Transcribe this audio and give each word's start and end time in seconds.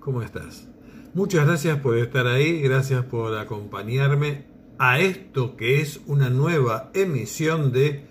¿Cómo 0.00 0.20
estás? 0.20 0.68
Muchas 1.14 1.46
gracias 1.46 1.78
por 1.78 1.96
estar 1.96 2.26
ahí, 2.26 2.60
gracias 2.60 3.02
por 3.06 3.34
acompañarme 3.38 4.44
a 4.78 4.98
esto 4.98 5.56
que 5.56 5.80
es 5.80 6.02
una 6.06 6.28
nueva 6.28 6.90
emisión 6.92 7.72
de 7.72 8.06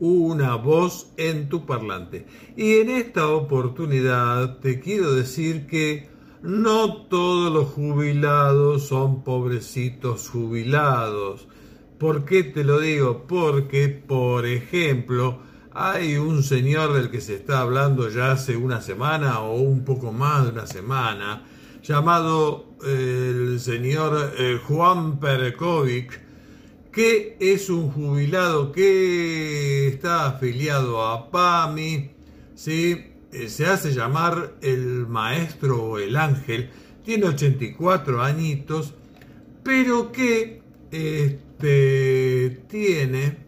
Una 0.00 0.54
voz 0.54 1.12
en 1.18 1.50
tu 1.50 1.66
parlante. 1.66 2.26
Y 2.56 2.76
en 2.76 2.88
esta 2.88 3.28
oportunidad 3.28 4.58
te 4.60 4.80
quiero 4.80 5.12
decir 5.12 5.66
que 5.66 6.08
no 6.42 7.02
todos 7.08 7.52
los 7.52 7.68
jubilados 7.74 8.86
son 8.86 9.22
pobrecitos 9.22 10.30
jubilados. 10.30 11.46
¿Por 11.98 12.24
qué 12.24 12.42
te 12.42 12.64
lo 12.64 12.80
digo? 12.80 13.26
Porque, 13.26 13.88
por 13.88 14.46
ejemplo, 14.46 15.40
hay 15.78 16.16
un 16.16 16.42
señor 16.42 16.94
del 16.94 17.10
que 17.10 17.20
se 17.20 17.34
está 17.34 17.60
hablando 17.60 18.08
ya 18.08 18.32
hace 18.32 18.56
una 18.56 18.80
semana 18.80 19.40
o 19.40 19.56
un 19.56 19.84
poco 19.84 20.10
más 20.10 20.44
de 20.44 20.52
una 20.52 20.66
semana, 20.66 21.44
llamado 21.82 22.76
eh, 22.82 23.50
el 23.52 23.60
señor 23.60 24.32
eh, 24.38 24.58
Juan 24.66 25.20
Perkovic, 25.20 26.18
que 26.90 27.36
es 27.40 27.68
un 27.68 27.90
jubilado 27.90 28.72
que 28.72 29.88
está 29.88 30.24
afiliado 30.28 31.04
a 31.04 31.30
PAMI, 31.30 32.10
¿sí? 32.54 33.12
Eh, 33.30 33.50
se 33.50 33.66
hace 33.66 33.92
llamar 33.92 34.54
el 34.62 35.06
maestro 35.06 35.82
o 35.82 35.98
el 35.98 36.16
ángel, 36.16 36.70
tiene 37.04 37.26
84 37.26 38.22
añitos, 38.22 38.94
pero 39.62 40.10
que 40.10 40.62
este, 40.90 42.62
tiene 42.66 43.45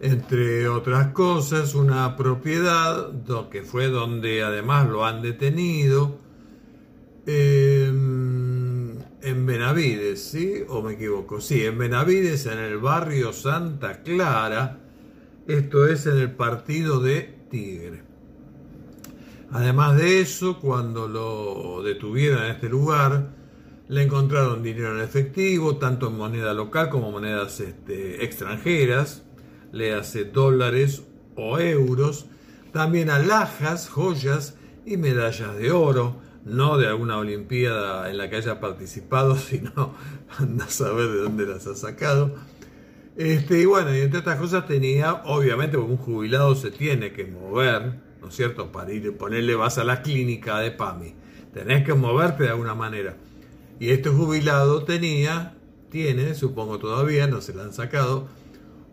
entre 0.00 0.66
otras 0.66 1.08
cosas, 1.08 1.74
una 1.74 2.16
propiedad 2.16 3.10
que 3.50 3.62
fue 3.62 3.88
donde 3.88 4.42
además 4.42 4.88
lo 4.88 5.04
han 5.04 5.20
detenido 5.20 6.18
em, 7.26 8.98
en 9.20 9.46
Benavides, 9.46 10.22
¿sí? 10.22 10.64
¿O 10.68 10.80
me 10.80 10.94
equivoco? 10.94 11.42
Sí, 11.42 11.64
en 11.66 11.76
Benavides, 11.76 12.46
en 12.46 12.58
el 12.58 12.78
barrio 12.78 13.34
Santa 13.34 14.02
Clara, 14.02 14.80
esto 15.46 15.86
es 15.86 16.06
en 16.06 16.16
el 16.16 16.32
partido 16.32 17.00
de 17.00 17.38
Tigre. 17.50 18.02
Además 19.52 19.98
de 19.98 20.20
eso, 20.20 20.60
cuando 20.60 21.08
lo 21.08 21.82
detuvieron 21.82 22.44
en 22.44 22.52
este 22.52 22.70
lugar, 22.70 23.34
le 23.88 24.02
encontraron 24.02 24.62
dinero 24.62 24.96
en 24.96 25.02
efectivo, 25.02 25.76
tanto 25.76 26.08
en 26.08 26.16
moneda 26.16 26.54
local 26.54 26.88
como 26.88 27.10
monedas 27.10 27.60
este, 27.60 28.24
extranjeras, 28.24 29.24
le 29.72 29.94
hace 29.94 30.24
dólares 30.24 31.02
o 31.36 31.58
euros, 31.58 32.26
también 32.72 33.10
alhajas, 33.10 33.88
joyas 33.88 34.54
y 34.86 34.96
medallas 34.96 35.56
de 35.56 35.70
oro, 35.70 36.16
no 36.44 36.78
de 36.78 36.86
alguna 36.86 37.18
olimpiada 37.18 38.10
en 38.10 38.18
la 38.18 38.30
que 38.30 38.36
haya 38.36 38.60
participado, 38.60 39.36
sino 39.36 39.94
anda 40.38 40.64
a 40.64 40.70
saber 40.70 41.08
de 41.08 41.18
dónde 41.18 41.46
las 41.46 41.66
ha 41.66 41.74
sacado. 41.74 42.34
Este, 43.16 43.60
y 43.60 43.64
bueno, 43.64 43.94
y 43.94 44.00
entre 44.00 44.20
otras 44.20 44.38
cosas 44.38 44.66
tenía, 44.66 45.22
obviamente, 45.24 45.76
porque 45.76 45.92
un 45.92 45.98
jubilado 45.98 46.54
se 46.54 46.70
tiene 46.70 47.12
que 47.12 47.26
mover, 47.26 48.00
¿no 48.20 48.28
es 48.28 48.34
cierto? 48.34 48.72
Para 48.72 48.92
ir, 48.92 49.16
ponerle, 49.16 49.54
vas 49.54 49.78
a 49.78 49.84
la 49.84 50.02
clínica 50.02 50.58
de 50.60 50.70
PAMI, 50.70 51.14
tenés 51.52 51.84
que 51.84 51.94
moverte 51.94 52.44
de 52.44 52.50
alguna 52.50 52.74
manera. 52.74 53.16
Y 53.78 53.90
este 53.90 54.10
jubilado 54.10 54.84
tenía, 54.84 55.54
tiene, 55.90 56.34
supongo 56.34 56.78
todavía, 56.78 57.26
no 57.26 57.40
se 57.40 57.54
la 57.54 57.64
han 57.64 57.72
sacado, 57.72 58.28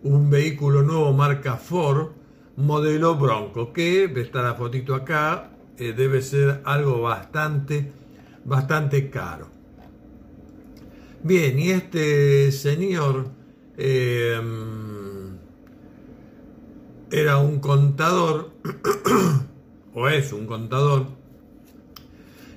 un 0.03 0.29
vehículo 0.29 0.83
nuevo 0.83 1.11
marca 1.13 1.57
Ford, 1.57 2.09
modelo 2.55 3.15
Bronco, 3.15 3.73
que 3.73 4.05
está 4.05 4.41
la 4.41 4.55
fotito 4.55 4.95
acá, 4.95 5.51
eh, 5.77 5.93
debe 5.93 6.21
ser 6.21 6.61
algo 6.65 7.01
bastante, 7.01 7.91
bastante 8.45 9.09
caro. 9.09 9.49
Bien, 11.23 11.59
y 11.59 11.71
este 11.71 12.51
señor 12.51 13.27
em, 13.77 15.37
era 17.11 17.37
un 17.37 17.59
contador, 17.59 18.51
o 19.93 20.07
es 20.07 20.31
un 20.31 20.45
contador, 20.45 21.07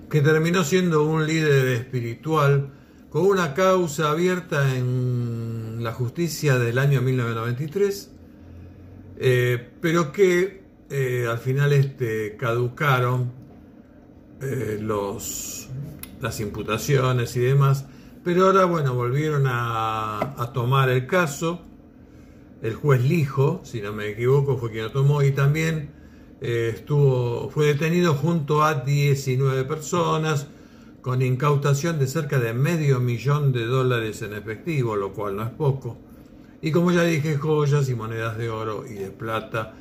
que 0.08 0.20
terminó 0.20 0.64
siendo 0.64 1.04
un 1.04 1.26
líder 1.26 1.68
espiritual 1.68 2.70
con 3.10 3.26
una 3.26 3.54
causa 3.54 4.10
abierta 4.10 4.74
en 4.74 5.82
la 5.82 5.92
justicia 5.92 6.58
del 6.58 6.78
año 6.78 7.02
1993, 7.02 8.10
eh, 9.18 9.68
pero 9.80 10.12
que 10.12 10.62
eh, 10.88 11.26
al 11.28 11.38
final 11.38 11.72
este, 11.72 12.36
caducaron 12.36 13.32
eh, 14.40 14.78
los, 14.80 15.68
las 16.20 16.38
imputaciones 16.38 17.36
y 17.36 17.40
demás, 17.40 17.84
pero 18.22 18.46
ahora 18.46 18.64
bueno, 18.64 18.94
volvieron 18.94 19.46
a, 19.48 20.40
a, 20.40 20.52
tomar 20.52 20.88
el 20.88 21.08
caso, 21.08 21.62
el 22.62 22.74
juez 22.74 23.02
Lijo, 23.02 23.60
si 23.64 23.80
no 23.80 23.92
me 23.92 24.10
equivoco, 24.10 24.56
fue 24.56 24.70
quien 24.70 24.84
lo 24.84 24.92
tomó. 24.92 25.22
Y 25.22 25.32
también 25.32 25.90
estuvo, 26.40 27.48
fue 27.50 27.66
detenido 27.66 28.14
junto 28.14 28.62
a 28.62 28.74
19 28.74 29.64
personas, 29.64 30.46
con 31.02 31.22
incautación 31.22 31.98
de 31.98 32.06
cerca 32.06 32.38
de 32.38 32.52
medio 32.52 33.00
millón 33.00 33.52
de 33.52 33.64
dólares 33.64 34.22
en 34.22 34.34
efectivo, 34.34 34.96
lo 34.96 35.12
cual 35.12 35.36
no 35.36 35.44
es 35.44 35.50
poco. 35.50 35.96
Y 36.62 36.72
como 36.72 36.92
ya 36.92 37.04
dije, 37.04 37.38
joyas 37.38 37.88
y 37.88 37.94
monedas 37.94 38.36
de 38.36 38.50
oro 38.50 38.84
y 38.86 38.94
de 38.94 39.10
plata, 39.10 39.74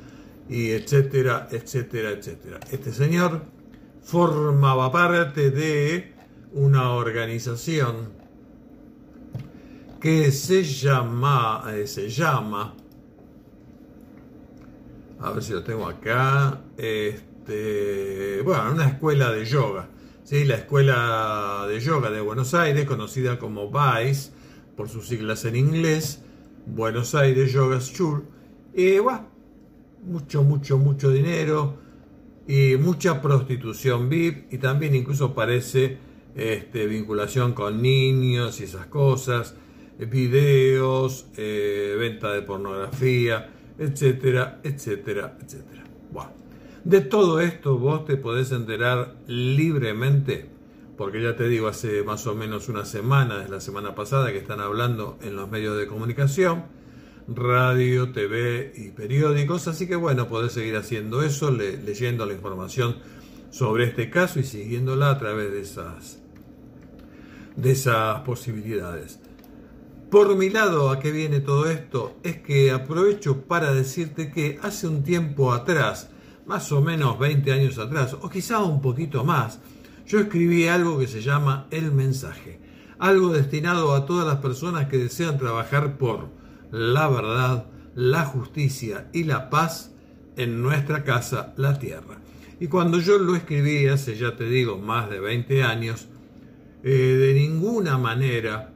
y 0.48 0.70
etcétera, 0.70 1.48
etcétera, 1.50 2.10
etcétera. 2.10 2.58
Este 2.70 2.92
señor 2.92 3.42
formaba 4.02 4.90
parte 4.90 5.50
de 5.50 6.14
una 6.54 6.92
organización 6.92 8.18
que 10.00 10.32
se 10.32 10.64
llama, 10.64 11.64
eh, 11.70 11.86
se 11.86 12.08
llama, 12.08 12.74
a 15.20 15.30
ver 15.32 15.42
si 15.44 15.52
lo 15.52 15.62
tengo 15.62 15.86
acá, 15.86 16.62
este, 16.78 18.40
bueno, 18.42 18.72
una 18.72 18.88
escuela 18.88 19.30
de 19.30 19.44
yoga 19.44 19.86
la 20.30 20.54
Escuela 20.54 21.66
de 21.68 21.80
Yoga 21.80 22.08
de 22.10 22.20
Buenos 22.20 22.54
Aires, 22.54 22.84
conocida 22.84 23.36
como 23.36 23.68
VICE, 23.68 24.30
por 24.76 24.88
sus 24.88 25.08
siglas 25.08 25.44
en 25.44 25.56
inglés, 25.56 26.22
Buenos 26.66 27.16
Aires 27.16 27.52
Yoga 27.52 27.80
School, 27.80 28.24
y 28.72 29.00
bueno, 29.00 29.26
mucho, 30.04 30.44
mucho, 30.44 30.78
mucho 30.78 31.10
dinero 31.10 31.78
y 32.46 32.76
mucha 32.76 33.20
prostitución 33.20 34.08
VIP 34.08 34.52
y 34.52 34.58
también 34.58 34.94
incluso 34.94 35.34
parece 35.34 35.98
este, 36.36 36.86
vinculación 36.86 37.52
con 37.52 37.82
niños 37.82 38.60
y 38.60 38.64
esas 38.64 38.86
cosas, 38.86 39.56
videos, 39.98 41.26
eh, 41.36 41.96
venta 41.98 42.32
de 42.32 42.42
pornografía, 42.42 43.50
etcétera, 43.76 44.60
etcétera, 44.62 45.36
etcétera. 45.42 45.89
De 46.84 47.02
todo 47.02 47.40
esto 47.40 47.78
vos 47.78 48.06
te 48.06 48.16
podés 48.16 48.52
enterar 48.52 49.14
libremente, 49.26 50.48
porque 50.96 51.22
ya 51.22 51.36
te 51.36 51.46
digo, 51.46 51.68
hace 51.68 52.02
más 52.02 52.26
o 52.26 52.34
menos 52.34 52.68
una 52.68 52.86
semana, 52.86 53.38
desde 53.38 53.50
la 53.50 53.60
semana 53.60 53.94
pasada, 53.94 54.32
que 54.32 54.38
están 54.38 54.60
hablando 54.60 55.18
en 55.22 55.36
los 55.36 55.50
medios 55.50 55.76
de 55.76 55.86
comunicación, 55.86 56.64
radio, 57.28 58.12
TV 58.12 58.72
y 58.74 58.90
periódicos, 58.90 59.68
así 59.68 59.86
que 59.86 59.96
bueno, 59.96 60.26
podés 60.26 60.52
seguir 60.52 60.76
haciendo 60.76 61.22
eso, 61.22 61.50
leyendo 61.50 62.24
la 62.24 62.32
información 62.32 62.96
sobre 63.50 63.84
este 63.84 64.08
caso 64.08 64.40
y 64.40 64.44
siguiéndola 64.44 65.10
a 65.10 65.18
través 65.18 65.52
de 65.52 65.60
esas, 65.60 66.18
de 67.56 67.72
esas 67.72 68.20
posibilidades. 68.20 69.20
Por 70.10 70.34
mi 70.34 70.48
lado, 70.50 70.90
¿a 70.90 70.98
qué 70.98 71.12
viene 71.12 71.40
todo 71.40 71.70
esto? 71.70 72.16
Es 72.22 72.38
que 72.38 72.72
aprovecho 72.72 73.42
para 73.42 73.72
decirte 73.72 74.32
que 74.32 74.58
hace 74.62 74.88
un 74.88 75.04
tiempo 75.04 75.52
atrás, 75.52 76.10
más 76.46 76.70
o 76.72 76.80
menos 76.80 77.18
20 77.18 77.52
años 77.52 77.78
atrás, 77.78 78.16
o 78.20 78.28
quizá 78.28 78.60
un 78.60 78.80
poquito 78.80 79.24
más, 79.24 79.60
yo 80.06 80.18
escribí 80.18 80.66
algo 80.66 80.98
que 80.98 81.06
se 81.06 81.22
llama 81.22 81.66
El 81.70 81.92
mensaje, 81.92 82.60
algo 82.98 83.28
destinado 83.32 83.94
a 83.94 84.06
todas 84.06 84.26
las 84.26 84.38
personas 84.38 84.88
que 84.88 84.98
desean 84.98 85.38
trabajar 85.38 85.96
por 85.98 86.28
la 86.70 87.08
verdad, 87.08 87.66
la 87.94 88.24
justicia 88.24 89.08
y 89.12 89.24
la 89.24 89.50
paz 89.50 89.92
en 90.36 90.62
nuestra 90.62 91.04
casa, 91.04 91.52
la 91.56 91.78
tierra. 91.78 92.20
Y 92.60 92.66
cuando 92.66 92.98
yo 92.98 93.18
lo 93.18 93.36
escribí 93.36 93.86
hace, 93.86 94.16
ya 94.16 94.36
te 94.36 94.44
digo, 94.44 94.78
más 94.78 95.08
de 95.10 95.20
20 95.20 95.62
años, 95.62 96.08
eh, 96.82 96.90
de 96.90 97.34
ninguna 97.34 97.98
manera, 97.98 98.72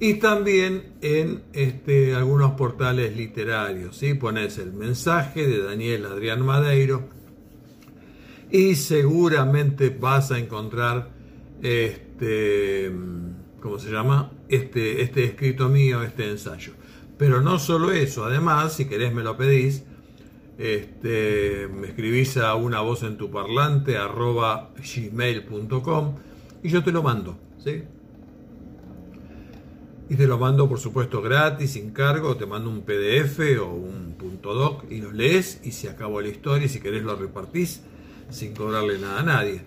y 0.00 0.14
también 0.14 0.94
en 1.00 1.44
este, 1.52 2.14
algunos 2.14 2.52
portales 2.52 3.14
literarios. 3.16 3.96
¿sí? 3.96 4.14
Pones 4.14 4.58
el 4.58 4.72
mensaje 4.72 5.46
de 5.46 5.62
Daniel 5.62 6.06
Adrián 6.06 6.44
Madeiro 6.44 7.08
y 8.50 8.74
seguramente 8.76 9.90
vas 9.90 10.30
a 10.30 10.38
encontrar 10.38 11.10
este, 11.62 12.92
¿cómo 13.60 13.78
se 13.78 13.90
llama? 13.90 14.32
Este, 14.48 15.02
este 15.02 15.24
escrito 15.24 15.68
mío, 15.68 16.02
este 16.02 16.30
ensayo. 16.30 16.72
Pero 17.18 17.40
no 17.40 17.58
solo 17.58 17.92
eso, 17.92 18.24
además, 18.24 18.74
si 18.74 18.84
querés 18.86 19.12
me 19.12 19.22
lo 19.22 19.36
pedís, 19.36 19.84
este, 20.58 21.68
me 21.68 21.88
escribís 21.88 22.36
a 22.36 22.54
una 22.54 22.80
voz 22.80 23.02
en 23.02 23.16
tu 23.16 23.30
parlante 23.30 23.96
arroba 23.96 24.70
gmail.com 24.76 26.14
y 26.62 26.68
yo 26.68 26.82
te 26.82 26.92
lo 26.92 27.02
mando, 27.02 27.38
¿sí? 27.58 27.82
Y 30.08 30.14
te 30.14 30.26
lo 30.26 30.38
mando, 30.38 30.68
por 30.68 30.78
supuesto, 30.78 31.20
gratis, 31.20 31.72
sin 31.72 31.90
cargo. 31.90 32.36
Te 32.36 32.46
mando 32.46 32.70
un 32.70 32.82
PDF 32.82 33.40
o 33.60 33.66
un 33.66 34.14
punto 34.16 34.54
doc 34.54 34.84
y 34.88 35.00
lo 35.00 35.10
lees 35.10 35.60
y 35.64 35.72
se 35.72 35.88
acabó 35.88 36.20
la 36.20 36.28
historia. 36.28 36.66
Y 36.66 36.68
si 36.68 36.78
querés, 36.78 37.02
lo 37.02 37.16
repartís 37.16 37.82
sin 38.30 38.54
cobrarle 38.54 38.98
nada 38.98 39.20
a 39.20 39.22
nadie. 39.22 39.62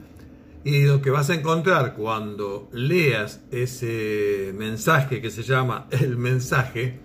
Y 0.63 0.83
lo 0.83 1.01
que 1.01 1.09
vas 1.09 1.29
a 1.29 1.35
encontrar 1.35 1.95
cuando 1.95 2.69
leas 2.73 3.41
ese 3.51 4.53
mensaje 4.57 5.21
que 5.21 5.31
se 5.31 5.43
llama 5.43 5.87
el 5.91 6.17
mensaje, 6.17 6.99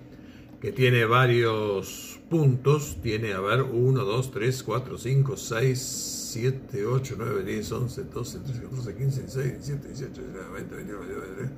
que 0.60 0.72
tiene 0.72 1.04
varios 1.04 2.18
puntos, 2.28 2.98
tiene, 3.02 3.32
a 3.32 3.40
ver, 3.40 3.62
1, 3.62 4.04
2, 4.04 4.30
3, 4.30 4.62
4, 4.62 4.98
5, 4.98 5.36
6, 5.36 6.30
7, 6.32 6.86
8, 6.86 7.14
9, 7.18 7.44
10, 7.44 7.72
11, 7.72 8.04
12, 8.04 8.38
13, 8.40 8.62
14, 8.62 8.94
15, 8.94 9.20
16, 9.22 9.52
17, 9.52 9.88
18, 9.88 10.20
19, 10.22 10.52
20, 10.52 10.74
21, 10.74 11.00
22, 11.00 11.22
23, 11.22 11.50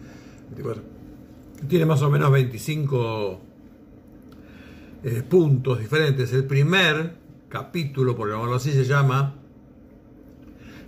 24 0.51 0.97
tiene 1.69 1.87
más 1.87 2.03
o 2.03 2.11
menos 2.11 2.31
25 2.31 3.41
eh, 5.03 5.23
puntos 5.29 5.79
diferentes. 5.79 6.33
El 6.33 6.45
primer 6.45 7.17
capítulo, 7.49 8.15
por 8.15 8.31
llamarlo 8.31 8.57
así, 8.57 8.73
se 8.73 8.85
llama 8.85 9.35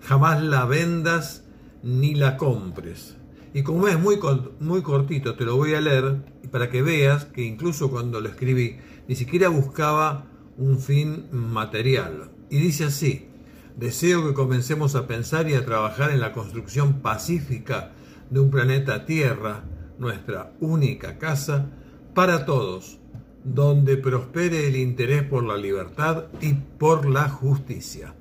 Jamás 0.03 0.43
la 0.43 0.65
vendas 0.65 1.45
ni 1.83 2.15
la 2.15 2.37
compres. 2.37 3.17
Y 3.55 3.63
como 3.63 3.89
es 3.89 3.99
muy, 3.99 4.19
muy 4.61 4.83
cortito, 4.83 5.35
te 5.35 5.45
lo 5.45 5.57
voy 5.57 5.75
a 5.75 5.81
leer 5.81 6.23
para 6.51 6.71
que 6.71 6.83
veas 6.83 7.25
que 7.27 7.43
incluso 7.43 7.91
cuando 7.91 8.21
lo 8.21 8.29
escribí, 8.29 8.77
ni 9.07 9.15
siquiera 9.15 9.49
buscaba 9.49 10.27
un 10.57 10.79
fin 10.79 11.27
material. 11.33 12.31
Y 12.51 12.59
dice 12.59 12.85
así, 12.85 13.29
deseo 13.77 14.27
que 14.27 14.35
comencemos 14.35 14.95
a 14.95 15.07
pensar 15.07 15.49
y 15.49 15.55
a 15.55 15.65
trabajar 15.65 16.11
en 16.11 16.21
la 16.21 16.33
construcción 16.33 17.01
pacífica 17.01 17.93
de 18.31 18.41
un 18.41 18.51
planeta 18.51 19.07
Tierra 19.07 19.65
nuestra 19.99 20.53
única 20.61 21.19
casa 21.19 21.67
para 22.15 22.45
todos, 22.45 22.99
donde 23.45 23.97
prospere 23.97 24.69
el 24.69 24.77
interés 24.77 25.23
por 25.23 25.45
la 25.45 25.57
libertad 25.57 26.25
y 26.41 26.53
por 26.53 27.07
la 27.07 27.29
justicia. 27.29 28.15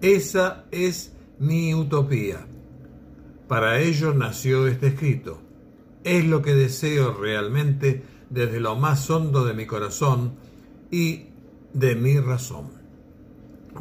Esa 0.00 0.66
es 0.70 1.12
mi 1.38 1.74
utopía. 1.74 2.46
Para 3.48 3.80
ello 3.80 4.12
nació 4.12 4.66
este 4.66 4.88
escrito. 4.88 5.40
Es 6.04 6.24
lo 6.24 6.42
que 6.42 6.54
deseo 6.54 7.14
realmente 7.14 8.02
desde 8.30 8.60
lo 8.60 8.76
más 8.76 9.08
hondo 9.10 9.44
de 9.44 9.54
mi 9.54 9.66
corazón 9.66 10.34
y 10.90 11.26
de 11.72 11.94
mi 11.94 12.18
razón. 12.18 12.70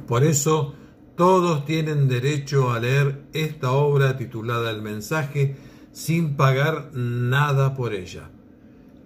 Por 0.08 0.24
eso 0.24 0.76
todos 1.16 1.66
tienen 1.66 2.08
derecho 2.08 2.72
a 2.72 2.80
leer 2.80 3.24
esta 3.34 3.72
obra 3.72 4.18
titulada 4.18 4.72
El 4.72 4.82
mensaje 4.82 5.56
sin 5.92 6.36
pagar 6.36 6.92
nada 6.94 7.74
por 7.74 7.94
ella. 7.94 8.30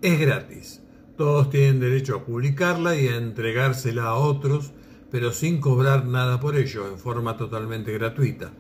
Es 0.01 0.19
gratis. 0.19 0.81
Todos 1.17 1.49
tienen 1.49 1.79
derecho 1.79 2.15
a 2.15 2.25
publicarla 2.25 2.95
y 2.95 3.07
a 3.07 3.17
entregársela 3.17 4.05
a 4.05 4.15
otros, 4.15 4.71
pero 5.11 5.31
sin 5.31 5.59
cobrar 5.59 6.05
nada 6.05 6.39
por 6.39 6.55
ello, 6.55 6.87
en 6.87 6.97
forma 6.97 7.37
totalmente 7.37 7.91
gratuita. 7.93 8.51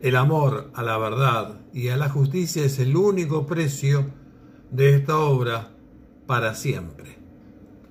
El 0.00 0.16
amor 0.16 0.70
a 0.74 0.82
la 0.82 0.98
verdad 0.98 1.60
y 1.72 1.88
a 1.88 1.96
la 1.96 2.08
justicia 2.08 2.64
es 2.64 2.78
el 2.78 2.96
único 2.96 3.46
precio 3.46 4.06
de 4.70 4.94
esta 4.94 5.18
obra 5.18 5.70
para 6.26 6.54
siempre, 6.54 7.16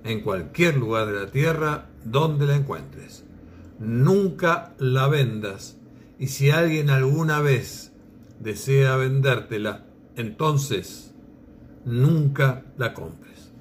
en 0.04 0.20
cualquier 0.20 0.76
lugar 0.76 1.06
de 1.06 1.20
la 1.20 1.30
tierra 1.30 1.90
donde 2.04 2.46
la 2.46 2.56
encuentres. 2.56 3.24
Nunca 3.78 4.74
la 4.78 5.08
vendas 5.08 5.78
y 6.18 6.28
si 6.28 6.50
alguien 6.50 6.90
alguna 6.90 7.40
vez 7.40 7.92
desea 8.40 8.96
vendértela, 8.96 9.84
entonces 10.14 11.14
nunca 11.84 12.64
la 12.78 12.94
compres. 12.94 13.52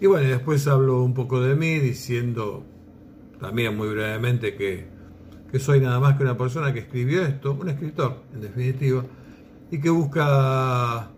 Y 0.00 0.06
bueno, 0.06 0.28
después 0.28 0.66
hablo 0.68 1.02
un 1.02 1.14
poco 1.14 1.40
de 1.40 1.56
mí 1.56 1.78
diciendo 1.78 2.64
también 3.40 3.76
muy 3.76 3.88
brevemente 3.88 4.54
que, 4.54 4.88
que 5.50 5.58
soy 5.58 5.80
nada 5.80 6.00
más 6.00 6.16
que 6.16 6.24
una 6.24 6.36
persona 6.36 6.72
que 6.72 6.80
escribió 6.80 7.22
esto, 7.22 7.52
un 7.52 7.68
escritor 7.68 8.22
en 8.34 8.40
definitiva, 8.40 9.04
y 9.70 9.80
que 9.80 9.90
busca 9.90 11.10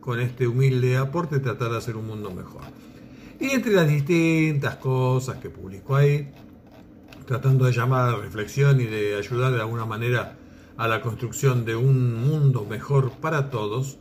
con 0.00 0.20
este 0.20 0.46
humilde 0.46 0.96
aporte 0.96 1.38
tratar 1.40 1.70
de 1.70 1.78
hacer 1.78 1.96
un 1.96 2.06
mundo 2.06 2.30
mejor. 2.30 2.62
Y 3.40 3.50
entre 3.50 3.72
las 3.72 3.88
distintas 3.88 4.76
cosas 4.76 5.36
que 5.36 5.50
publico 5.50 5.94
ahí, 5.94 6.30
tratando 7.26 7.66
de 7.66 7.72
llamar 7.72 8.08
a 8.08 8.12
la 8.12 8.18
reflexión 8.18 8.80
y 8.80 8.84
de 8.84 9.16
ayudar 9.16 9.52
de 9.52 9.60
alguna 9.60 9.84
manera 9.84 10.36
a 10.76 10.88
la 10.88 11.02
construcción 11.02 11.64
de 11.64 11.76
un 11.76 12.14
mundo 12.14 12.64
mejor 12.64 13.12
para 13.12 13.50
todos 13.50 13.98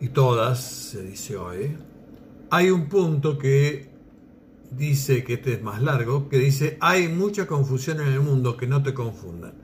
y 0.00 0.08
todas, 0.08 0.60
se 0.62 1.02
dice 1.02 1.36
hoy, 1.36 1.76
hay 2.50 2.70
un 2.70 2.88
punto 2.88 3.38
que 3.38 3.90
dice 4.70 5.24
que 5.24 5.34
este 5.34 5.54
es 5.54 5.62
más 5.62 5.82
largo, 5.82 6.28
que 6.28 6.38
dice 6.38 6.76
hay 6.80 7.08
mucha 7.08 7.46
confusión 7.46 8.00
en 8.00 8.08
el 8.08 8.20
mundo, 8.20 8.56
que 8.56 8.66
no 8.66 8.82
te 8.82 8.94
confundan. 8.94 9.54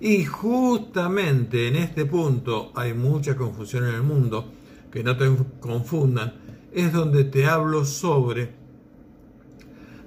Y 0.00 0.24
justamente 0.24 1.68
en 1.68 1.76
este 1.76 2.06
punto 2.06 2.72
hay 2.74 2.94
mucha 2.94 3.36
confusión 3.36 3.86
en 3.86 3.94
el 3.94 4.02
mundo, 4.02 4.52
que 4.90 5.04
no 5.04 5.16
te 5.16 5.30
confundan, 5.60 6.34
es 6.72 6.92
donde 6.92 7.24
te 7.24 7.46
hablo 7.46 7.84
sobre 7.84 8.50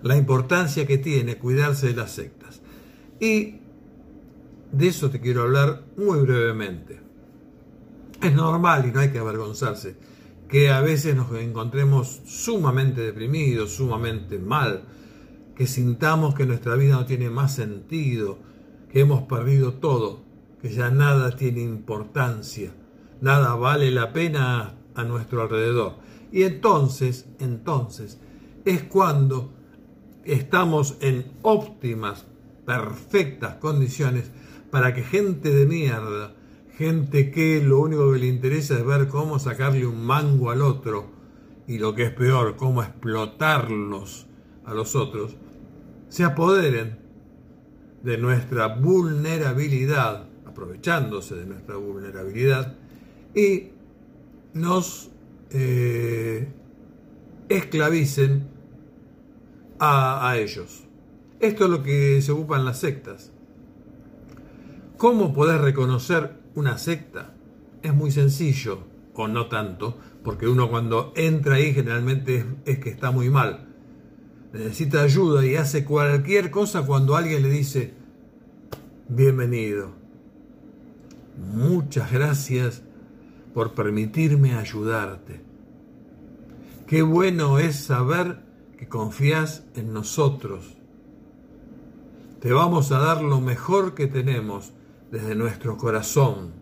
la 0.02 0.18
importancia 0.18 0.86
que 0.86 0.98
tiene 0.98 1.38
cuidarse 1.38 1.88
de 1.88 1.96
las 1.96 2.12
sectas. 2.12 2.62
Y 3.20 3.56
de 4.72 4.88
eso 4.88 5.10
te 5.10 5.22
quiero 5.22 5.44
hablar 5.44 5.84
muy 5.96 6.20
brevemente. 6.20 7.00
Es 8.22 8.34
normal 8.34 8.88
y 8.88 8.92
no 8.92 9.00
hay 9.00 9.12
que 9.12 9.20
avergonzarse 9.20 9.96
que 10.48 10.70
a 10.70 10.82
veces 10.82 11.16
nos 11.16 11.32
encontremos 11.36 12.22
sumamente 12.26 13.02
deprimidos, 13.02 13.72
sumamente 13.72 14.38
mal, 14.40 14.84
que 15.56 15.68
sintamos 15.68 16.36
que 16.36 16.46
nuestra 16.46 16.76
vida 16.76 16.96
no 16.96 17.06
tiene 17.06 17.30
más 17.30 17.56
sentido, 17.56 18.40
que 18.92 19.02
hemos 19.02 19.24
perdido 19.24 19.74
todo, 19.74 20.24
que 20.62 20.70
ya 20.70 20.90
nada 20.92 21.36
tiene 21.36 21.62
importancia, 21.62 22.72
nada 23.22 23.56
vale 23.56 23.92
la 23.92 24.14
pena 24.14 24.76
a 24.96 25.04
nuestro 25.04 25.42
alrededor. 25.42 25.96
Y 26.32 26.44
entonces, 26.44 27.28
entonces, 27.40 28.20
es 28.66 28.84
cuando 28.84 29.54
estamos 30.24 30.98
en 31.02 31.26
óptimas, 31.42 32.26
perfectas 32.66 33.56
condiciones 33.56 34.32
para 34.72 34.94
que 34.94 35.04
gente 35.04 35.54
de 35.54 35.66
mierda, 35.66 36.34
gente 36.78 37.30
que 37.32 37.62
lo 37.62 37.80
único 37.80 38.12
que 38.12 38.20
le 38.20 38.28
interesa 38.28 38.76
es 38.76 38.86
ver 38.86 39.08
cómo 39.08 39.38
sacarle 39.40 39.86
un 39.86 40.06
mango 40.06 40.50
al 40.50 40.62
otro 40.62 41.08
y 41.68 41.78
lo 41.78 41.94
que 41.94 42.04
es 42.04 42.12
peor, 42.12 42.56
cómo 42.56 42.84
explotarlos 42.84 44.28
a 44.66 44.74
los 44.74 44.96
otros, 44.96 45.36
se 46.10 46.24
apoderen 46.24 46.98
de 48.02 48.18
nuestra 48.18 48.68
vulnerabilidad, 48.68 50.28
aprovechándose 50.46 51.36
de 51.36 51.46
nuestra 51.46 51.76
vulnerabilidad, 51.76 52.76
y 53.34 53.70
nos 54.54 55.10
eh, 55.52 56.48
esclavicen 57.50 58.48
a, 59.80 60.30
a 60.30 60.38
ellos. 60.38 60.84
Esto 61.40 61.66
es 61.66 61.70
lo 61.70 61.84
que 61.84 62.22
se 62.22 62.32
ocupan 62.32 62.66
las 62.66 62.80
sectas. 62.80 63.32
¿Cómo 64.98 65.34
poder 65.34 65.62
reconocer 65.62 66.43
una 66.56 66.78
secta? 66.78 67.34
Es 67.82 67.94
muy 67.94 68.12
sencillo, 68.12 68.80
o 69.14 69.28
no 69.28 69.48
tanto, 69.48 69.98
porque 70.24 70.48
uno 70.48 70.70
cuando 70.70 71.14
entra 71.16 71.56
ahí 71.56 71.74
generalmente 71.74 72.46
es, 72.66 72.80
que 72.80 72.90
está 72.90 73.12
muy 73.12 73.30
mal. 73.30 73.68
Necesita 74.54 75.02
ayuda 75.02 75.46
y 75.46 75.56
hace 75.56 75.84
cualquier 75.84 76.52
cosa 76.52 76.86
cuando 76.86 77.16
alguien 77.16 77.44
le 77.44 77.50
dice, 77.50 77.94
bienvenido. 79.10 79.92
Muchas 81.56 82.12
gracias 82.12 82.84
por 83.54 83.74
permitirme 83.74 84.54
ayudarte. 84.56 85.42
Qué 86.88 87.02
bueno 87.02 87.60
es 87.60 87.76
saber 87.78 88.40
que 88.78 88.88
confías 88.88 89.64
en 89.76 89.94
nosotros. 89.94 90.78
Te 92.40 92.52
vamos 92.52 92.92
a 92.92 93.00
dar 93.00 93.22
lo 93.22 93.42
mejor 93.42 93.96
que 93.96 94.08
tenemos 94.08 94.74
desde 95.14 95.36
nuestro 95.36 95.78
corazón. 95.78 96.54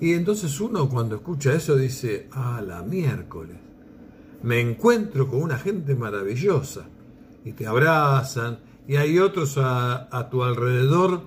Y 0.00 0.12
entonces 0.12 0.60
uno 0.60 0.88
cuando 0.88 1.16
escucha 1.16 1.54
eso 1.54 1.74
dice, 1.74 2.28
ah, 2.30 2.62
la 2.64 2.82
miércoles, 2.82 3.56
me 4.44 4.60
encuentro 4.60 5.26
con 5.26 5.42
una 5.42 5.58
gente 5.58 5.96
maravillosa 5.96 6.86
y 7.44 7.50
te 7.50 7.66
abrazan 7.66 8.60
y 8.86 8.94
hay 8.94 9.18
otros 9.18 9.58
a, 9.58 10.08
a 10.16 10.30
tu 10.30 10.44
alrededor 10.44 11.22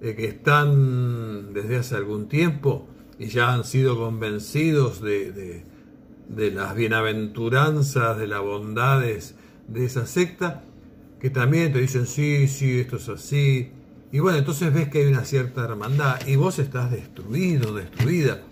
eh, 0.00 0.14
que 0.14 0.24
están 0.24 1.52
desde 1.52 1.76
hace 1.76 1.96
algún 1.96 2.26
tiempo 2.26 2.88
y 3.18 3.26
ya 3.26 3.52
han 3.52 3.64
sido 3.64 3.98
convencidos 3.98 5.02
de, 5.02 5.62
de 6.30 6.50
las 6.50 6.74
bienaventuranzas, 6.74 8.16
de 8.16 8.28
las 8.28 8.40
bondades 8.40 9.34
de 9.68 9.84
esa 9.84 10.06
secta, 10.06 10.64
que 11.24 11.30
también 11.30 11.72
te 11.72 11.80
dicen, 11.80 12.06
sí, 12.06 12.46
sí, 12.48 12.80
esto 12.80 12.96
es 12.96 13.08
así. 13.08 13.70
Y 14.12 14.18
bueno, 14.18 14.36
entonces 14.36 14.74
ves 14.74 14.90
que 14.90 14.98
hay 14.98 15.06
una 15.06 15.24
cierta 15.24 15.64
hermandad 15.64 16.20
y 16.26 16.36
vos 16.36 16.58
estás 16.58 16.90
destruido, 16.90 17.72
destruida. 17.72 18.42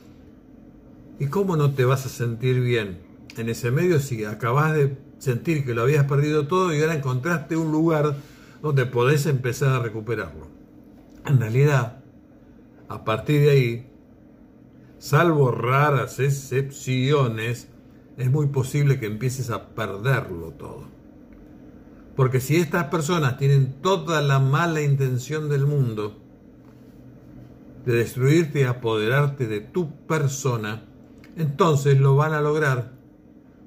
¿Y 1.18 1.26
cómo 1.26 1.54
no 1.58 1.74
te 1.74 1.84
vas 1.84 2.06
a 2.06 2.08
sentir 2.08 2.62
bien 2.62 3.00
en 3.36 3.50
ese 3.50 3.70
medio 3.70 4.00
si 4.00 4.24
acabas 4.24 4.72
de 4.72 4.96
sentir 5.18 5.66
que 5.66 5.74
lo 5.74 5.82
habías 5.82 6.06
perdido 6.06 6.46
todo 6.46 6.74
y 6.74 6.80
ahora 6.80 6.94
encontraste 6.94 7.56
un 7.56 7.70
lugar 7.70 8.16
donde 8.62 8.86
podés 8.86 9.26
empezar 9.26 9.68
a 9.74 9.80
recuperarlo? 9.80 10.48
En 11.26 11.40
realidad, 11.40 12.02
a 12.88 13.04
partir 13.04 13.42
de 13.42 13.50
ahí, 13.50 13.86
salvo 14.98 15.50
raras 15.50 16.20
excepciones, 16.20 17.68
es 18.16 18.30
muy 18.30 18.46
posible 18.46 18.98
que 18.98 19.04
empieces 19.04 19.50
a 19.50 19.74
perderlo 19.74 20.52
todo. 20.52 21.01
Porque 22.16 22.40
si 22.40 22.56
estas 22.56 22.84
personas 22.86 23.38
tienen 23.38 23.80
toda 23.80 24.20
la 24.20 24.38
mala 24.38 24.82
intención 24.82 25.48
del 25.48 25.66
mundo 25.66 26.18
de 27.86 27.94
destruirte 27.94 28.60
y 28.60 28.64
apoderarte 28.64 29.46
de 29.46 29.60
tu 29.60 30.06
persona, 30.06 30.84
entonces 31.36 31.98
lo 31.98 32.14
van 32.16 32.32
a 32.32 32.40
lograr 32.40 33.02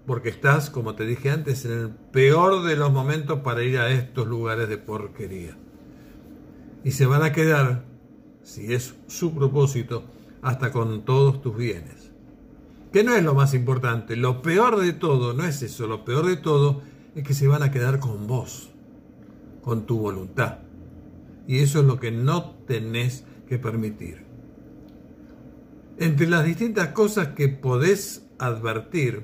porque 0.05 0.29
estás, 0.29 0.69
como 0.69 0.95
te 0.95 1.05
dije 1.05 1.31
antes, 1.31 1.65
en 1.65 1.71
el 1.71 1.89
peor 1.89 2.63
de 2.63 2.75
los 2.75 2.91
momentos 2.91 3.39
para 3.39 3.63
ir 3.63 3.79
a 3.79 3.89
estos 3.89 4.27
lugares 4.27 4.69
de 4.69 4.77
porquería. 4.77 5.57
Y 6.83 6.91
se 6.91 7.07
van 7.07 7.23
a 7.23 7.31
quedar, 7.31 7.85
si 8.43 8.73
es 8.73 8.95
su 9.07 9.33
propósito, 9.33 10.03
hasta 10.41 10.71
con 10.71 11.03
todos 11.05 11.41
tus 11.41 11.57
bienes. 11.57 12.11
Que 12.93 13.03
no 13.03 13.15
es 13.15 13.23
lo 13.23 13.33
más 13.33 13.53
importante, 13.55 14.15
lo 14.15 14.41
peor 14.41 14.79
de 14.79 14.93
todo, 14.93 15.33
no 15.33 15.43
es 15.43 15.61
eso, 15.63 15.87
lo 15.87 16.05
peor 16.05 16.27
de 16.27 16.37
todo 16.37 16.81
es 17.15 17.23
que 17.23 17.33
se 17.33 17.47
van 17.47 17.63
a 17.63 17.71
quedar 17.71 17.99
con 17.99 18.27
vos, 18.27 18.69
con 19.61 19.85
tu 19.85 19.97
voluntad. 19.97 20.59
Y 21.47 21.59
eso 21.59 21.79
es 21.79 21.85
lo 21.85 21.99
que 21.99 22.11
no 22.11 22.51
tenés 22.67 23.23
que 23.47 23.57
permitir. 23.57 24.25
Entre 25.97 26.27
las 26.27 26.43
distintas 26.43 26.89
cosas 26.89 27.29
que 27.29 27.47
podés 27.47 28.25
advertir 28.37 29.23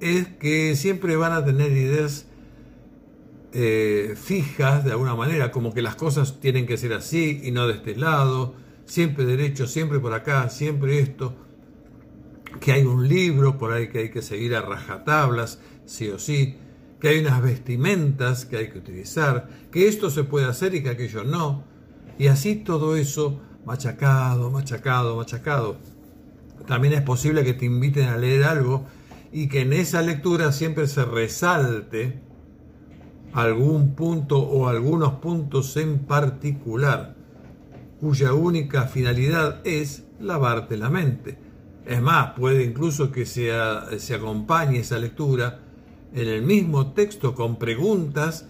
es 0.00 0.28
que 0.28 0.76
siempre 0.76 1.16
van 1.16 1.32
a 1.32 1.44
tener 1.44 1.72
ideas 1.72 2.26
eh, 3.52 4.14
fijas 4.16 4.84
de 4.84 4.90
alguna 4.90 5.14
manera, 5.14 5.50
como 5.50 5.72
que 5.72 5.80
las 5.80 5.94
cosas 5.94 6.40
tienen 6.40 6.66
que 6.66 6.76
ser 6.76 6.92
así 6.92 7.40
y 7.42 7.50
no 7.50 7.66
de 7.66 7.74
este 7.74 7.96
lado, 7.96 8.54
siempre 8.84 9.24
derecho, 9.24 9.66
siempre 9.66 9.98
por 9.98 10.12
acá, 10.12 10.50
siempre 10.50 10.98
esto, 10.98 11.34
que 12.60 12.72
hay 12.72 12.82
un 12.82 13.08
libro 13.08 13.56
por 13.56 13.72
ahí 13.72 13.88
que 13.88 14.00
hay 14.00 14.10
que 14.10 14.20
seguir 14.20 14.54
a 14.54 14.60
rajatablas, 14.60 15.60
sí 15.86 16.08
o 16.08 16.18
sí, 16.18 16.58
que 17.06 17.10
hay 17.12 17.20
unas 17.20 17.40
vestimentas 17.40 18.46
que 18.46 18.56
hay 18.56 18.68
que 18.68 18.78
utilizar, 18.78 19.48
que 19.70 19.86
esto 19.86 20.10
se 20.10 20.24
puede 20.24 20.46
hacer 20.46 20.74
y 20.74 20.82
que 20.82 20.88
aquello 20.88 21.22
no, 21.22 21.62
y 22.18 22.26
así 22.26 22.56
todo 22.56 22.96
eso 22.96 23.38
machacado, 23.64 24.50
machacado, 24.50 25.16
machacado. 25.16 25.76
También 26.66 26.94
es 26.94 27.02
posible 27.02 27.44
que 27.44 27.54
te 27.54 27.64
inviten 27.64 28.08
a 28.08 28.16
leer 28.16 28.42
algo 28.42 28.86
y 29.30 29.46
que 29.46 29.60
en 29.60 29.72
esa 29.72 30.02
lectura 30.02 30.50
siempre 30.50 30.88
se 30.88 31.04
resalte 31.04 32.18
algún 33.32 33.94
punto 33.94 34.40
o 34.40 34.66
algunos 34.66 35.12
puntos 35.20 35.76
en 35.76 36.00
particular, 36.00 37.14
cuya 38.00 38.34
única 38.34 38.88
finalidad 38.88 39.60
es 39.62 40.02
lavarte 40.18 40.76
la 40.76 40.90
mente. 40.90 41.38
Es 41.86 42.02
más, 42.02 42.32
puede 42.32 42.64
incluso 42.64 43.12
que 43.12 43.26
se 43.26 43.52
acompañe 44.12 44.80
esa 44.80 44.98
lectura 44.98 45.65
en 46.16 46.28
el 46.28 46.42
mismo 46.42 46.92
texto 46.92 47.34
con 47.34 47.56
preguntas 47.56 48.48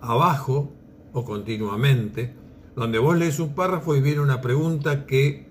abajo 0.00 0.72
o 1.12 1.24
continuamente, 1.24 2.36
donde 2.76 3.00
vos 3.00 3.18
lees 3.18 3.40
un 3.40 3.52
párrafo 3.52 3.96
y 3.96 4.00
viene 4.00 4.20
una 4.20 4.40
pregunta 4.40 5.06
que 5.06 5.50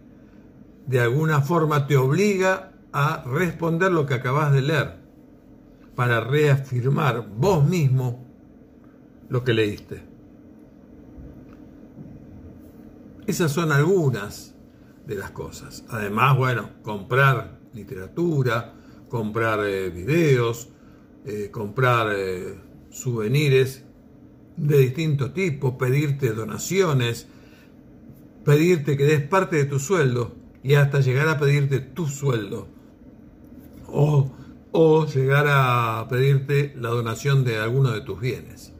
de 0.87 1.01
alguna 1.01 1.41
forma 1.41 1.85
te 1.85 1.97
obliga 1.97 2.71
a 2.93 3.23
responder 3.25 3.91
lo 3.91 4.05
que 4.05 4.13
acabas 4.13 4.53
de 4.53 4.61
leer, 4.61 4.99
para 5.95 6.21
reafirmar 6.21 7.27
vos 7.27 7.67
mismo 7.67 8.25
lo 9.27 9.43
que 9.43 9.53
leíste. 9.53 10.01
Esas 13.27 13.51
son 13.51 13.73
algunas 13.73 14.55
de 15.05 15.15
las 15.15 15.31
cosas. 15.31 15.83
Además, 15.89 16.37
bueno, 16.37 16.69
comprar 16.83 17.59
literatura, 17.73 18.73
comprar 19.09 19.59
eh, 19.65 19.89
videos, 19.89 20.69
eh, 21.25 21.49
comprar 21.51 22.13
eh, 22.15 22.55
souvenirs 22.89 23.83
de 24.57 24.77
distintos 24.77 25.33
tipos, 25.33 25.73
pedirte 25.73 26.33
donaciones, 26.33 27.27
pedirte 28.43 28.97
que 28.97 29.05
des 29.05 29.21
parte 29.21 29.57
de 29.57 29.65
tu 29.65 29.79
sueldo 29.79 30.35
y 30.63 30.75
hasta 30.75 30.99
llegar 30.99 31.27
a 31.27 31.37
pedirte 31.37 31.79
tu 31.79 32.07
sueldo. 32.07 32.67
O, 33.87 34.31
o 34.71 35.05
llegar 35.05 35.45
a 35.47 36.07
pedirte 36.09 36.73
la 36.77 36.89
donación 36.89 37.43
de 37.43 37.57
alguno 37.57 37.91
de 37.91 38.01
tus 38.01 38.19
bienes. 38.19 38.73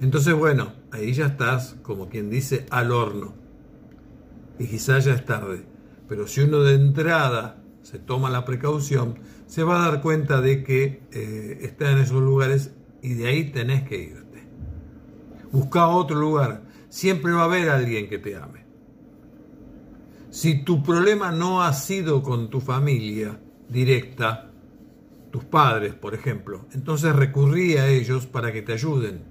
Entonces, 0.00 0.34
bueno, 0.34 0.72
ahí 0.92 1.12
ya 1.12 1.26
estás, 1.26 1.76
como 1.82 2.08
quien 2.08 2.30
dice, 2.30 2.66
al 2.70 2.92
horno. 2.92 3.34
Y 4.58 4.66
quizás 4.66 5.04
ya 5.04 5.14
es 5.14 5.24
tarde. 5.24 5.64
Pero 6.08 6.26
si 6.26 6.42
uno 6.42 6.60
de 6.62 6.74
entrada 6.74 7.59
se 7.82 7.98
toma 7.98 8.30
la 8.30 8.44
precaución, 8.44 9.18
se 9.46 9.62
va 9.62 9.76
a 9.76 9.90
dar 9.90 10.02
cuenta 10.02 10.40
de 10.40 10.62
que 10.62 11.02
eh, 11.12 11.58
está 11.62 11.90
en 11.90 11.98
esos 11.98 12.22
lugares 12.22 12.72
y 13.02 13.14
de 13.14 13.26
ahí 13.28 13.50
tenés 13.50 13.82
que 13.82 14.02
irte. 14.02 14.46
Busca 15.50 15.88
otro 15.88 16.18
lugar. 16.18 16.62
Siempre 16.88 17.32
va 17.32 17.42
a 17.42 17.44
haber 17.44 17.68
alguien 17.70 18.08
que 18.08 18.18
te 18.18 18.36
ame. 18.36 18.64
Si 20.30 20.62
tu 20.62 20.82
problema 20.82 21.32
no 21.32 21.62
ha 21.62 21.72
sido 21.72 22.22
con 22.22 22.50
tu 22.50 22.60
familia 22.60 23.40
directa, 23.68 24.50
tus 25.30 25.44
padres, 25.44 25.94
por 25.94 26.14
ejemplo, 26.14 26.66
entonces 26.72 27.14
recurrí 27.14 27.76
a 27.76 27.88
ellos 27.88 28.26
para 28.26 28.52
que 28.52 28.62
te 28.62 28.72
ayuden. 28.72 29.24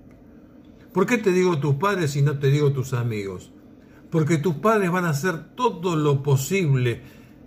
¿Por 0.93 1.05
qué 1.05 1.17
te 1.17 1.31
digo 1.31 1.59
tus 1.59 1.75
padres 1.75 2.15
y 2.15 2.21
no 2.21 2.39
te 2.39 2.47
digo 2.47 2.71
tus 2.71 2.93
amigos? 2.93 3.51
Porque 4.09 4.37
tus 4.37 4.55
padres 4.55 4.91
van 4.91 5.05
a 5.05 5.09
hacer 5.09 5.55
todo 5.55 5.95
lo 5.95 6.23
posible 6.23 7.01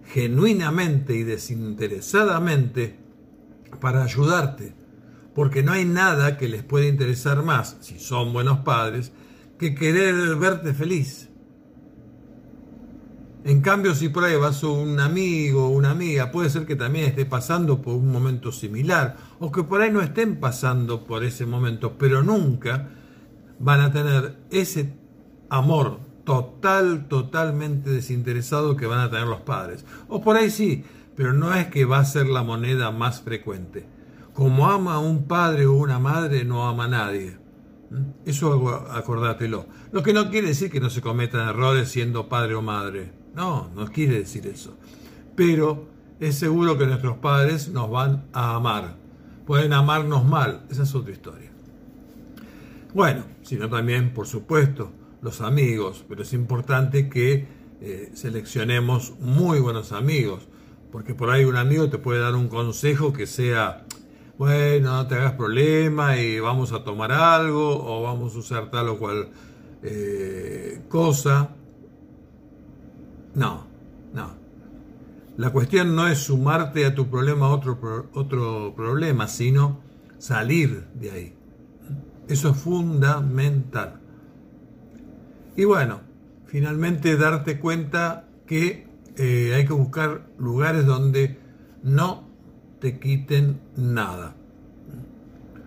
genuinamente 0.07 1.15
y 1.15 1.23
desinteresadamente 1.23 2.99
para 3.81 4.05
ayudarte, 4.05 4.75
porque 5.35 5.63
no 5.63 5.73
hay 5.73 5.85
nada 5.85 6.37
que 6.37 6.49
les 6.49 6.63
pueda 6.63 6.87
interesar 6.87 7.43
más, 7.43 7.77
si 7.81 7.99
son 7.99 8.33
buenos 8.33 8.59
padres, 8.61 9.13
que 9.59 9.75
querer 9.75 10.37
verte 10.37 10.75
feliz. 10.75 11.29
En 13.45 13.61
cambio, 13.61 13.95
si 13.97 14.09
vas 14.09 14.63
un 14.63 15.01
amigo 15.01 15.67
o 15.67 15.71
una 15.71 15.91
amiga, 15.91 16.31
puede 16.31 16.49
ser 16.49 16.65
que 16.65 16.77
también 16.77 17.07
esté 17.07 17.27
pasando 17.27 17.83
por 17.83 17.95
un 17.95 18.13
momento 18.13 18.53
similar, 18.53 19.17
o 19.41 19.51
que 19.51 19.65
por 19.65 19.81
ahí 19.81 19.91
no 19.91 20.01
estén 20.01 20.39
pasando 20.39 21.05
por 21.05 21.25
ese 21.25 21.45
momento, 21.45 21.97
pero 21.99 22.23
nunca 22.23 22.91
van 23.59 23.81
a 23.81 23.93
tener 23.93 24.37
ese 24.51 24.95
amor 25.49 26.12
total, 26.25 27.09
totalmente 27.09 27.91
desinteresado 27.91 28.77
que 28.77 28.87
van 28.87 29.01
a 29.01 29.11
tener 29.11 29.27
los 29.27 29.41
padres. 29.41 29.85
O 30.09 30.23
por 30.23 30.37
ahí 30.37 30.51
sí, 30.51 30.85
pero 31.17 31.33
no 31.33 31.55
es 31.55 31.67
que 31.69 31.85
va 31.85 31.99
a 31.99 32.05
ser 32.05 32.27
la 32.27 32.43
moneda 32.43 32.91
más 32.91 33.23
frecuente. 33.23 33.87
Como 34.33 34.71
ama 34.71 34.95
a 34.95 34.99
un 34.99 35.25
padre 35.25 35.67
o 35.67 35.75
una 35.75 35.99
madre, 35.99 36.45
no 36.45 36.67
ama 36.67 36.85
a 36.85 36.89
nadie. 36.89 37.37
¿Mm? 37.91 38.29
Eso 38.29 38.69
acordátelo. 38.91 39.67
Lo 39.93 40.03
que 40.03 40.15
no 40.15 40.31
quiere 40.31 40.49
decir 40.49 40.71
que 40.71 40.81
no 40.81 40.91
se 40.91 41.03
cometan 41.03 41.49
errores 41.49 41.91
siendo 41.91 42.29
padre 42.29 42.55
o 42.55 42.63
madre. 42.63 43.13
No, 43.35 43.71
no 43.75 43.87
quiere 43.87 44.19
decir 44.19 44.47
eso. 44.47 44.77
Pero 45.37 45.89
es 46.21 46.39
seguro 46.39 46.79
que 46.79 46.87
nuestros 46.87 47.19
padres 47.19 47.69
nos 47.69 47.91
van 47.91 48.25
a 48.33 48.55
amar. 48.55 48.97
Pueden 49.47 49.73
amarnos 49.73 50.25
mal, 50.25 50.63
esa 50.71 50.85
es 50.85 50.95
otra 50.95 51.13
historia. 51.13 51.51
Bueno, 52.95 53.25
sino 53.43 53.69
también, 53.69 54.15
por 54.15 54.27
supuesto, 54.27 54.93
los 55.23 55.41
amigos, 55.41 56.05
pero 56.09 56.23
es 56.23 56.33
importante 56.33 57.09
que 57.09 57.47
eh, 57.81 58.11
seleccionemos 58.15 59.15
muy 59.21 59.61
buenos 59.61 59.93
amigos, 59.93 60.49
porque 60.91 61.15
por 61.15 61.31
ahí 61.31 61.45
un 61.45 61.57
amigo 61.57 61.89
te 61.89 61.99
puede 61.99 62.21
dar 62.21 62.35
un 62.35 62.49
consejo 62.49 63.13
que 63.13 63.27
sea, 63.27 63.87
bueno, 64.37 64.97
no 64.97 65.07
te 65.07 65.15
hagas 65.15 65.33
problema 65.33 66.19
y 66.19 66.41
vamos 66.41 66.73
a 66.73 66.85
tomar 66.85 67.13
algo 67.13 67.83
o 67.85 68.03
vamos 68.03 68.35
a 68.35 68.39
usar 68.39 68.71
tal 68.71 68.89
o 68.89 68.99
cual 68.99 69.31
eh, 69.83 70.83
cosa. 70.89 71.51
No, 73.35 73.67
no. 74.13 74.31
La 75.37 75.51
cuestión 75.51 75.97
no 75.97 76.09
es 76.09 76.19
sumarte 76.19 76.85
a 76.85 76.95
tu 76.95 77.09
problema 77.09 77.49
otro, 77.49 78.11
otro 78.13 78.75
problema, 78.77 79.29
sino 79.29 79.81
salir 80.19 80.85
de 80.95 81.11
ahí. 81.11 81.35
Eso 82.29 82.51
es 82.51 82.57
fundamental. 82.57 84.02
Y 85.57 85.65
bueno, 85.65 86.01
finalmente 86.47 87.17
darte 87.17 87.59
cuenta 87.59 88.29
que 88.47 88.87
eh, 89.17 89.53
hay 89.55 89.67
que 89.67 89.73
buscar 89.73 90.27
lugares 90.39 90.87
donde 90.87 91.39
no 91.83 92.29
te 92.81 92.99
quiten 92.99 93.61
nada. 93.77 94.37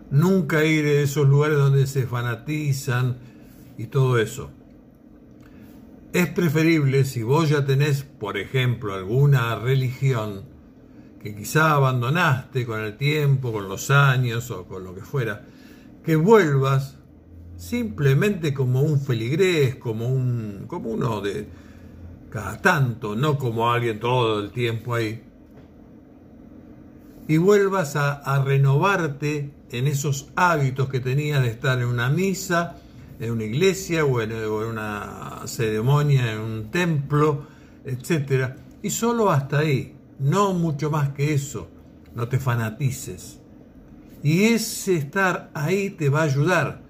Nunca 0.09 0.63
ir 0.63 0.85
a 0.85 1.01
esos 1.01 1.27
lugares 1.27 1.57
donde 1.57 1.87
se 1.87 2.07
fanatizan 2.07 3.17
y 3.77 3.87
todo 3.87 4.17
eso. 4.17 4.51
Es 6.13 6.27
preferible 6.27 7.03
si 7.03 7.23
vos 7.23 7.49
ya 7.49 7.65
tenés, 7.65 8.03
por 8.03 8.37
ejemplo, 8.37 8.93
alguna 8.93 9.55
religión 9.57 10.43
que 11.21 11.35
quizá 11.35 11.71
abandonaste 11.73 12.65
con 12.65 12.79
el 12.79 12.97
tiempo, 12.97 13.51
con 13.51 13.67
los 13.67 13.91
años 13.91 14.49
o 14.51 14.65
con 14.65 14.83
lo 14.83 14.95
que 14.95 15.01
fuera, 15.01 15.43
que 16.03 16.15
vuelvas 16.15 16.99
simplemente 17.57 18.53
como 18.53 18.81
un 18.81 18.99
feligrés, 18.99 19.75
como, 19.75 20.07
un, 20.07 20.65
como 20.67 20.89
uno 20.89 21.21
de 21.21 21.47
cada 22.29 22.61
tanto, 22.61 23.15
no 23.15 23.37
como 23.37 23.71
alguien 23.71 23.99
todo 23.99 24.41
el 24.41 24.51
tiempo 24.51 24.95
ahí. 24.95 25.21
Y 27.27 27.37
vuelvas 27.37 27.95
a, 27.95 28.43
renovarte 28.43 29.51
en 29.71 29.87
esos 29.87 30.27
hábitos 30.35 30.89
que 30.89 30.99
tenías 30.99 31.41
de 31.41 31.49
estar 31.49 31.79
en 31.79 31.87
una 31.87 32.09
misa, 32.09 32.77
en 33.19 33.31
una 33.31 33.45
iglesia 33.45 34.05
o 34.05 34.21
en, 34.21 34.33
o 34.33 34.61
en 34.61 34.69
una 34.69 35.41
ceremonia, 35.45 36.33
en 36.33 36.39
un 36.39 36.71
templo, 36.71 37.47
etc. 37.83 38.53
Y 38.83 38.89
solo 38.91 39.31
hasta 39.31 39.59
ahí, 39.59 39.95
no 40.19 40.53
mucho 40.53 40.91
más 40.91 41.09
que 41.09 41.33
eso. 41.33 41.69
No 42.13 42.27
te 42.27 42.39
fanatices. 42.39 43.39
Y 44.23 44.45
ese 44.45 44.95
estar 44.95 45.51
ahí 45.53 45.89
te 45.89 46.09
va 46.09 46.21
a 46.21 46.23
ayudar. 46.23 46.84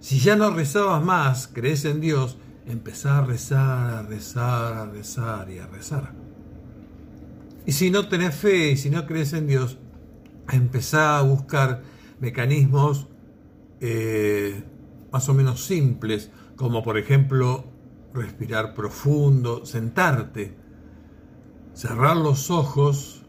Si 0.00 0.18
ya 0.18 0.34
no 0.34 0.50
rezabas 0.50 1.04
más, 1.04 1.48
crees 1.52 1.84
en 1.84 2.00
Dios, 2.00 2.38
empezá 2.66 3.18
a 3.18 3.26
rezar, 3.26 3.94
a 3.94 4.02
rezar, 4.02 4.72
a 4.74 4.86
rezar 4.86 5.50
y 5.50 5.58
a 5.58 5.66
rezar. 5.66 6.12
Y 7.66 7.72
si 7.72 7.90
no 7.90 8.08
tenés 8.08 8.34
fe 8.34 8.72
y 8.72 8.76
si 8.76 8.90
no 8.90 9.06
crees 9.06 9.34
en 9.34 9.46
Dios, 9.46 9.78
empezá 10.50 11.18
a 11.18 11.22
buscar 11.22 11.82
mecanismos 12.18 13.08
eh, 13.80 14.64
más 15.12 15.28
o 15.28 15.34
menos 15.34 15.64
simples, 15.64 16.30
como 16.56 16.82
por 16.82 16.98
ejemplo 16.98 17.64
respirar 18.14 18.74
profundo, 18.74 19.66
sentarte, 19.66 20.56
cerrar 21.74 22.16
los 22.16 22.50
ojos 22.50 23.22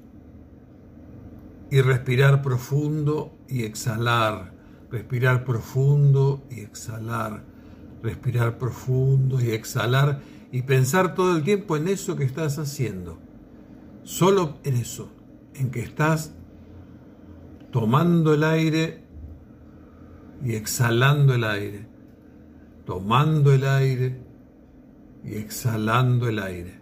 y 1.70 1.82
respirar 1.82 2.42
profundo 2.42 3.38
y 3.48 3.64
exhalar, 3.64 4.54
respirar 4.92 5.46
profundo 5.46 6.44
y 6.50 6.60
exhalar, 6.62 7.44
respirar 8.04 8.58
profundo 8.58 9.42
y 9.42 9.52
exhalar 9.52 10.20
y 10.52 10.64
pensar 10.64 11.16
todo 11.16 11.36
el 11.36 11.44
tiempo 11.44 11.78
en 11.78 11.88
eso 11.88 12.16
que 12.16 12.26
estás 12.26 12.60
haciendo. 12.60 13.18
Solo 14.04 14.58
en 14.64 14.76
eso, 14.76 15.10
en 15.56 15.72
que 15.72 15.80
estás 15.80 16.34
tomando 17.72 18.34
el 18.34 18.44
aire 18.44 19.02
y 20.44 20.56
exhalando 20.56 21.34
el 21.34 21.46
aire, 21.46 21.88
tomando 22.86 23.54
el 23.54 23.66
aire 23.66 24.20
y 25.24 25.36
exhalando 25.36 26.28
el 26.28 26.40
aire. 26.40 26.82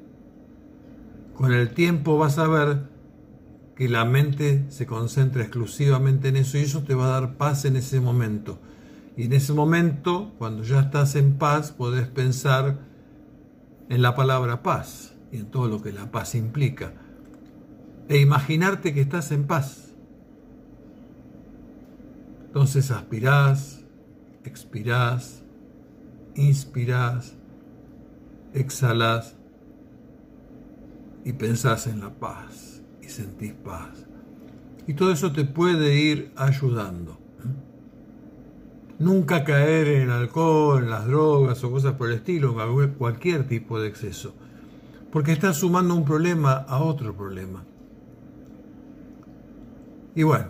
Con 1.35 1.53
el 1.53 1.73
tiempo 1.73 2.17
vas 2.17 2.39
a 2.39 2.47
ver 2.47 2.89
que 3.79 3.87
la 3.87 4.03
mente 4.03 4.65
se 4.67 4.85
concentra 4.85 5.41
exclusivamente 5.41 6.27
en 6.27 6.35
eso 6.35 6.57
y 6.57 6.63
eso 6.63 6.83
te 6.83 6.95
va 6.95 7.05
a 7.05 7.21
dar 7.21 7.37
paz 7.37 7.63
en 7.63 7.77
ese 7.77 8.01
momento. 8.01 8.59
Y 9.15 9.23
en 9.23 9.31
ese 9.31 9.53
momento, 9.53 10.33
cuando 10.37 10.63
ya 10.63 10.81
estás 10.81 11.15
en 11.15 11.37
paz, 11.37 11.71
podés 11.71 12.09
pensar 12.09 12.77
en 13.87 14.01
la 14.01 14.15
palabra 14.15 14.63
paz 14.63 15.15
y 15.31 15.37
en 15.37 15.45
todo 15.45 15.69
lo 15.69 15.81
que 15.81 15.93
la 15.93 16.11
paz 16.11 16.35
implica. 16.35 16.91
E 18.09 18.17
imaginarte 18.17 18.93
que 18.93 18.99
estás 18.99 19.31
en 19.31 19.47
paz. 19.47 19.93
Entonces 22.47 22.91
aspirás, 22.91 23.85
expirás, 24.43 25.41
inspirás, 26.35 27.33
exhalás 28.53 29.37
y 31.23 31.31
pensás 31.31 31.87
en 31.87 32.01
la 32.01 32.09
paz 32.09 32.68
sentís 33.09 33.53
paz. 33.53 34.05
Y 34.87 34.93
todo 34.93 35.11
eso 35.11 35.31
te 35.31 35.45
puede 35.45 35.95
ir 35.95 36.31
ayudando. 36.35 37.19
Nunca 38.97 39.43
caer 39.43 39.87
en 39.87 40.01
el 40.03 40.11
alcohol, 40.11 40.83
en 40.83 40.89
las 40.89 41.05
drogas 41.05 41.63
o 41.63 41.71
cosas 41.71 41.93
por 41.93 42.09
el 42.09 42.15
estilo, 42.15 42.55
cualquier 42.97 43.47
tipo 43.47 43.79
de 43.79 43.87
exceso. 43.87 44.33
Porque 45.11 45.31
estás 45.31 45.57
sumando 45.57 45.95
un 45.95 46.05
problema 46.05 46.53
a 46.53 46.79
otro 46.79 47.15
problema. 47.15 47.63
Y 50.15 50.23
bueno, 50.23 50.47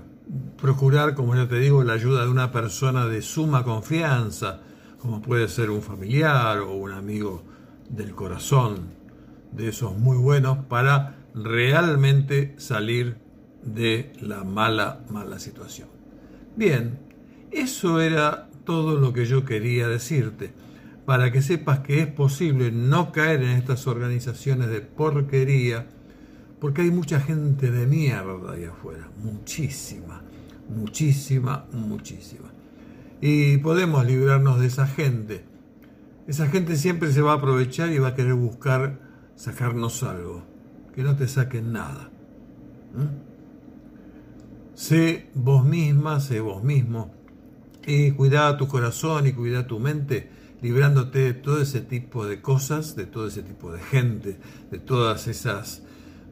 procurar, 0.59 1.15
como 1.15 1.35
ya 1.35 1.47
te 1.47 1.59
digo, 1.59 1.83
la 1.83 1.93
ayuda 1.93 2.23
de 2.23 2.31
una 2.31 2.51
persona 2.51 3.05
de 3.05 3.21
suma 3.21 3.63
confianza, 3.63 4.61
como 4.99 5.21
puede 5.21 5.47
ser 5.47 5.69
un 5.69 5.81
familiar 5.81 6.59
o 6.59 6.73
un 6.73 6.91
amigo 6.91 7.43
del 7.89 8.15
corazón, 8.15 8.97
de 9.51 9.69
esos 9.69 9.97
muy 9.97 10.17
buenos, 10.17 10.65
para 10.65 11.18
realmente 11.33 12.55
salir 12.57 13.17
de 13.63 14.13
la 14.21 14.43
mala, 14.43 15.03
mala 15.09 15.39
situación. 15.39 15.89
Bien, 16.55 16.99
eso 17.51 18.01
era 18.01 18.49
todo 18.63 18.99
lo 18.99 19.13
que 19.13 19.25
yo 19.25 19.45
quería 19.45 19.87
decirte, 19.87 20.53
para 21.05 21.31
que 21.31 21.41
sepas 21.41 21.79
que 21.79 22.01
es 22.01 22.07
posible 22.07 22.71
no 22.71 23.11
caer 23.11 23.41
en 23.41 23.49
estas 23.51 23.87
organizaciones 23.87 24.69
de 24.69 24.81
porquería, 24.81 25.87
porque 26.59 26.81
hay 26.83 26.91
mucha 26.91 27.19
gente 27.19 27.71
de 27.71 27.87
mierda 27.87 28.53
ahí 28.53 28.65
afuera, 28.65 29.09
muchísima, 29.23 30.21
muchísima, 30.69 31.65
muchísima. 31.71 32.49
Y 33.21 33.57
podemos 33.57 34.05
librarnos 34.05 34.59
de 34.59 34.67
esa 34.67 34.87
gente. 34.87 35.43
Esa 36.27 36.47
gente 36.47 36.75
siempre 36.75 37.11
se 37.11 37.21
va 37.21 37.31
a 37.31 37.35
aprovechar 37.35 37.91
y 37.91 37.97
va 37.97 38.09
a 38.09 38.15
querer 38.15 38.35
buscar 38.35 38.99
sacarnos 39.35 40.03
algo 40.03 40.48
que 40.99 41.05
no 41.05 41.15
te 41.15 41.29
saquen 41.29 41.71
nada. 41.71 42.09
Sé 44.73 45.29
vos 45.33 45.63
misma, 45.63 46.19
sé 46.19 46.41
vos 46.41 46.61
mismo, 46.61 47.13
y 47.87 48.11
cuida 48.11 48.57
tu 48.57 48.67
corazón 48.67 49.25
y 49.25 49.31
cuida 49.31 49.65
tu 49.65 49.79
mente, 49.79 50.29
librándote 50.61 51.19
de 51.19 51.33
todo 51.35 51.61
ese 51.61 51.79
tipo 51.79 52.27
de 52.27 52.41
cosas, 52.41 52.97
de 52.97 53.05
todo 53.05 53.27
ese 53.27 53.43
tipo 53.43 53.71
de 53.71 53.79
gente, 53.79 54.39
de 54.71 54.79
todas 54.79 55.27
esas 55.27 55.83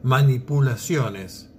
manipulaciones 0.03 1.49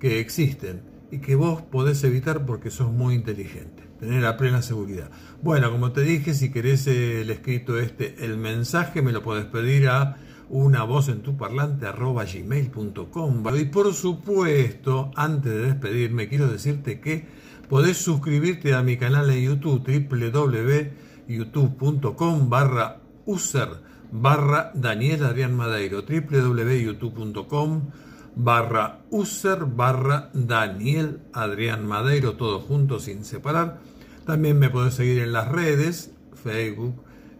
que 0.00 0.18
existen 0.18 0.80
y 1.10 1.18
que 1.18 1.34
vos 1.34 1.60
podés 1.60 2.02
evitar 2.04 2.46
porque 2.46 2.70
sos 2.70 2.90
muy 2.90 3.16
inteligente. 3.16 3.82
Tener 4.00 4.22
la 4.22 4.38
plena 4.38 4.62
seguridad. 4.62 5.10
Bueno, 5.42 5.70
como 5.70 5.92
te 5.92 6.00
dije, 6.00 6.32
si 6.32 6.50
querés 6.50 6.86
el 6.86 7.28
escrito 7.28 7.78
este, 7.78 8.24
el 8.24 8.38
mensaje, 8.38 9.02
me 9.02 9.12
lo 9.12 9.22
podés 9.22 9.44
pedir 9.44 9.90
a 9.90 10.16
una 10.48 10.84
voz 10.84 11.08
en 11.08 11.22
tu 11.22 11.36
parlante 11.36 11.86
arroba 11.86 12.24
gmail.com. 12.24 13.44
Y 13.56 13.64
por 13.66 13.94
supuesto, 13.94 15.12
antes 15.16 15.52
de 15.52 15.66
despedirme, 15.66 16.28
quiero 16.28 16.48
decirte 16.48 17.00
que 17.00 17.26
podés 17.68 17.96
suscribirte 17.96 18.74
a 18.74 18.82
mi 18.82 18.96
canal 18.96 19.28
de 19.28 19.42
YouTube 19.42 19.84
www.youtube.com 19.84 22.48
barra 22.48 23.00
user 23.24 23.68
barra 24.12 24.70
Daniel 24.74 25.24
Adrián 25.24 25.52
Madeiro 25.54 26.02
www.youtube.com 26.02 27.90
barra 28.36 29.00
user 29.10 29.64
barra 29.64 30.30
Daniel 30.32 31.22
Adrián 31.32 31.84
Madeiro 31.86 32.34
todo 32.34 32.60
junto 32.60 33.00
sin 33.00 33.24
separar 33.24 33.80
también 34.24 34.60
me 34.60 34.70
podés 34.70 34.94
seguir 34.94 35.22
en 35.22 35.32
las 35.32 35.48
redes 35.48 36.12
Facebook 36.34 36.94